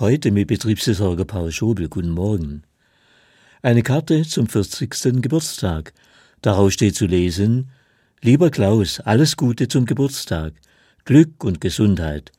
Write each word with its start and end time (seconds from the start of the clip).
Heute 0.00 0.30
mit 0.30 0.48
Betriebsversorger 0.48 1.26
Paul 1.26 1.52
Schobel. 1.52 1.90
Guten 1.90 2.08
Morgen. 2.08 2.62
Eine 3.60 3.82
Karte 3.82 4.22
zum 4.22 4.46
40. 4.46 5.20
Geburtstag. 5.20 5.92
Darauf 6.40 6.72
steht 6.72 6.96
zu 6.96 7.04
lesen, 7.04 7.68
Lieber 8.22 8.50
Klaus, 8.50 9.00
alles 9.00 9.36
Gute 9.36 9.68
zum 9.68 9.84
Geburtstag. 9.84 10.54
Glück 11.04 11.44
und 11.44 11.60
Gesundheit. 11.60 12.32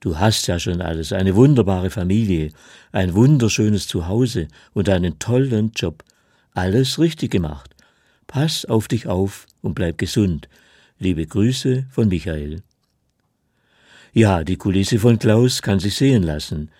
Du 0.00 0.18
hast 0.18 0.46
ja 0.46 0.58
schon 0.58 0.82
alles, 0.82 1.14
eine 1.14 1.34
wunderbare 1.34 1.88
Familie, 1.88 2.50
ein 2.92 3.14
wunderschönes 3.14 3.88
Zuhause 3.88 4.48
und 4.74 4.90
einen 4.90 5.18
tollen 5.18 5.72
Job. 5.74 6.04
Alles 6.52 6.98
richtig 6.98 7.30
gemacht. 7.30 7.74
Pass 8.26 8.66
auf 8.66 8.88
dich 8.88 9.06
auf 9.06 9.46
und 9.62 9.74
bleib 9.74 9.96
gesund. 9.96 10.50
Liebe 10.98 11.26
Grüße 11.26 11.86
von 11.88 12.08
Michael. 12.08 12.62
Ja, 14.12 14.44
die 14.44 14.58
Kulisse 14.58 14.98
von 14.98 15.18
Klaus 15.18 15.62
kann 15.62 15.80
sich 15.80 15.94
sehen 15.94 16.22
lassen. 16.22 16.70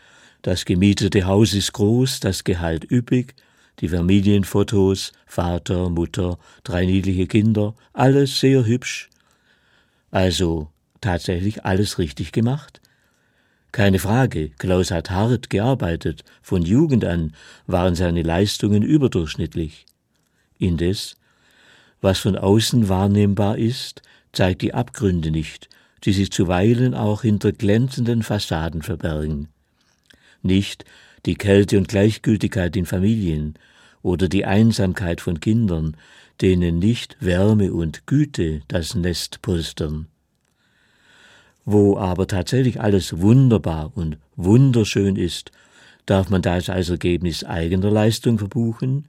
Das 0.43 0.64
gemietete 0.64 1.27
Haus 1.27 1.55
ist 1.55 1.73
groß, 1.73 2.21
das 2.21 2.44
Gehalt 2.44 2.90
üppig, 2.90 3.35
die 3.81 3.89
Familienfotos, 3.89 5.13
Vater, 5.27 5.90
Mutter, 5.90 6.39
drei 6.64 6.86
niedliche 6.86 7.27
Kinder, 7.27 7.75
alles 7.93 8.41
sehr 8.41 8.64
hübsch. 8.64 9.11
Also 10.11 10.71
tatsächlich 11.00 11.64
alles 11.64 11.99
richtig 11.99 12.32
gemacht? 12.32 12.80
Keine 13.72 13.99
Frage, 13.99 14.50
Klaus 14.57 14.91
hat 14.91 15.11
hart 15.11 15.50
gearbeitet, 15.50 16.25
von 16.41 16.63
Jugend 16.63 17.05
an 17.05 17.35
waren 17.66 17.94
seine 17.94 18.22
Leistungen 18.22 18.82
überdurchschnittlich. 18.82 19.85
Indes, 20.58 21.16
was 22.00 22.18
von 22.18 22.36
außen 22.36 22.89
wahrnehmbar 22.89 23.58
ist, 23.58 24.00
zeigt 24.32 24.63
die 24.63 24.72
Abgründe 24.72 25.30
nicht, 25.30 25.68
die 26.05 26.13
sich 26.13 26.30
zuweilen 26.30 26.94
auch 26.94 27.22
hinter 27.22 27.53
glänzenden 27.53 28.22
Fassaden 28.22 28.80
verbergen. 28.82 29.49
Nicht 30.46 30.85
die 31.27 31.35
Kälte 31.35 31.77
und 31.77 31.89
Gleichgültigkeit 31.89 32.77
in 32.77 32.86
Familien 32.86 33.55
oder 34.03 34.28
die 34.28 34.44
Einsamkeit 34.44 35.20
von 35.20 35.41
Kindern, 35.41 35.97
denen 36.41 36.78
nicht 36.78 37.16
Wärme 37.20 37.72
und 37.72 38.06
Güte 38.06 38.62
das 38.69 38.94
Nest 38.94 39.42
polstern. 39.42 40.06
Wo 41.64 41.98
aber 41.98 42.28
tatsächlich 42.28 42.80
alles 42.80 43.19
wunderbar 43.19 43.91
und 43.94 44.19
wunderschön 44.36 45.16
ist, 45.16 45.50
darf 46.06 46.30
man 46.30 46.42
das 46.42 46.70
als 46.70 46.91
Ergebnis 46.91 47.42
eigener 47.42 47.91
Leistung 47.91 48.38
verbuchen? 48.38 49.08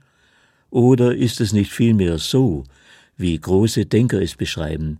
Oder 0.71 1.15
ist 1.15 1.39
es 1.39 1.53
nicht 1.53 1.71
vielmehr 1.71 2.17
so, 2.17 2.63
wie 3.15 3.37
große 3.37 3.85
Denker 3.85 4.21
es 4.21 4.35
beschreiben, 4.35 4.99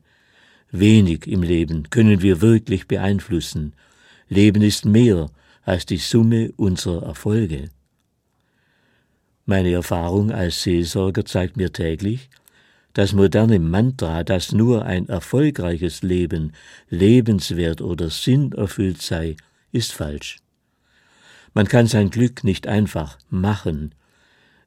Wenig 0.72 1.28
im 1.28 1.44
Leben 1.44 1.90
können 1.90 2.22
wir 2.22 2.42
wirklich 2.42 2.88
beeinflussen. 2.88 3.74
Leben 4.28 4.62
ist 4.62 4.86
mehr 4.86 5.30
als 5.68 5.86
die 5.86 5.98
Summe 5.98 6.54
unserer 6.56 7.04
Erfolge. 7.04 7.70
Meine 9.46 9.72
Erfahrung 9.74 10.32
als 10.32 10.64
Seelsorger 10.64 11.26
zeigt 11.26 11.58
mir 11.58 11.74
täglich, 11.74 12.30
das 12.94 13.12
moderne 13.12 13.60
Mantra, 13.60 14.24
dass 14.24 14.54
nur 14.54 14.86
ein 14.86 15.10
erfolgreiches 15.10 16.04
Leben 16.04 16.54
lebenswert 16.90 17.82
oder 17.82 18.10
sinnerfüllt 18.10 19.02
sei, 19.02 19.36
ist 19.74 19.92
falsch. 19.92 20.38
Man 21.54 21.68
kann 21.68 21.88
sein 21.88 22.12
Glück 22.12 22.46
nicht 22.46 22.66
einfach 22.66 23.18
machen, 23.30 23.94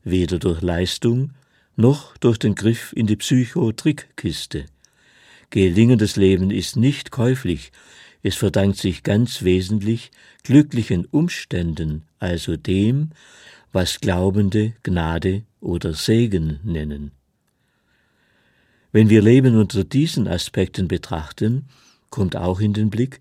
weder 0.05 0.39
durch 0.39 0.61
Leistung 0.61 1.31
noch 1.77 2.15
durch 2.19 2.39
den 2.39 2.55
Griff 2.55 2.93
in 2.95 3.07
die 3.07 3.17
Psychotrickkiste. 3.17 4.67
Gelingendes 5.49 6.17
Leben 6.17 6.51
ist 6.51 6.77
nicht 6.77 7.11
käuflich, 7.11 7.73
es 8.23 8.37
verdankt 8.37 8.79
sich 8.79 9.03
ganz 9.03 9.43
wesentlich 9.43 10.11
glücklichen 10.43 11.07
Umständen, 11.07 12.03
also 12.19 12.57
dem, 12.57 13.11
was 13.73 14.01
Glaubende 14.01 14.75
Gnade 14.83 15.43
oder 15.61 15.95
Segen 15.95 16.61
nennen. 16.65 17.13
Wenn 18.93 19.09
wir 19.09 19.23
Leben 19.23 19.57
unter 19.57 19.85
diesen 19.85 20.27
Aspekten 20.27 20.89
betrachten, 20.89 21.67
kommt 22.11 22.35
auch 22.37 22.61
in 22.61 22.73
den 22.73 22.91
Blick, 22.91 23.21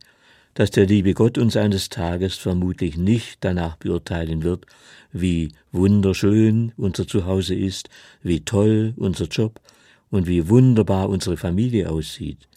dass 0.55 0.71
der 0.71 0.87
liebe 0.87 1.13
Gott 1.13 1.37
uns 1.37 1.55
eines 1.55 1.89
Tages 1.89 2.35
vermutlich 2.35 2.97
nicht 2.97 3.37
danach 3.41 3.77
beurteilen 3.77 4.43
wird, 4.43 4.65
wie 5.11 5.53
wunderschön 5.71 6.73
unser 6.75 7.07
Zuhause 7.07 7.55
ist, 7.55 7.89
wie 8.23 8.41
toll 8.41 8.93
unser 8.97 9.25
Job, 9.25 9.61
und 10.09 10.27
wie 10.27 10.49
wunderbar 10.49 11.07
unsere 11.09 11.37
Familie 11.37 11.89
aussieht. 11.89 12.47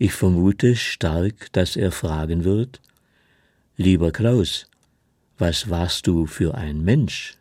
Ich 0.00 0.12
vermute 0.12 0.76
stark, 0.76 1.52
dass 1.52 1.74
er 1.74 1.90
fragen 1.90 2.44
wird, 2.44 2.80
Lieber 3.76 4.12
Klaus, 4.12 4.66
was 5.38 5.70
warst 5.70 6.06
du 6.06 6.26
für 6.26 6.54
ein 6.54 6.84
Mensch? 6.84 7.36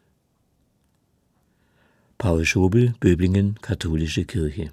Paul 2.18 2.46
Schobel, 2.46 2.96
Böblingen, 3.00 3.60
Katholische 3.62 4.26
Kirche 4.26 4.72